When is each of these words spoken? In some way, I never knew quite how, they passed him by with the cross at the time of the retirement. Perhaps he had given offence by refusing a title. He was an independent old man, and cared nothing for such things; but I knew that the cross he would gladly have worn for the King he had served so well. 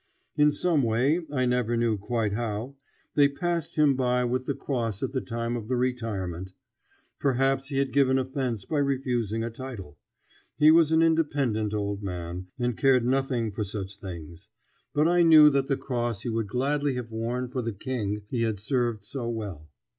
In 0.35 0.51
some 0.51 0.81
way, 0.81 1.23
I 1.31 1.45
never 1.45 1.77
knew 1.77 1.95
quite 1.95 2.33
how, 2.33 2.73
they 3.13 3.29
passed 3.29 3.75
him 3.77 3.95
by 3.95 4.23
with 4.23 4.47
the 4.47 4.55
cross 4.55 5.03
at 5.03 5.11
the 5.11 5.21
time 5.21 5.55
of 5.55 5.67
the 5.67 5.75
retirement. 5.75 6.53
Perhaps 7.19 7.67
he 7.67 7.77
had 7.77 7.93
given 7.93 8.17
offence 8.17 8.65
by 8.65 8.79
refusing 8.79 9.43
a 9.43 9.51
title. 9.51 9.99
He 10.57 10.71
was 10.71 10.91
an 10.91 11.03
independent 11.03 11.75
old 11.75 12.01
man, 12.01 12.47
and 12.57 12.75
cared 12.75 13.05
nothing 13.05 13.51
for 13.51 13.63
such 13.63 13.99
things; 13.99 14.49
but 14.91 15.07
I 15.07 15.21
knew 15.21 15.51
that 15.51 15.67
the 15.67 15.77
cross 15.77 16.23
he 16.23 16.29
would 16.29 16.47
gladly 16.47 16.95
have 16.95 17.11
worn 17.11 17.47
for 17.47 17.61
the 17.61 17.71
King 17.71 18.23
he 18.27 18.41
had 18.41 18.59
served 18.59 19.03
so 19.03 19.29
well. 19.29 19.69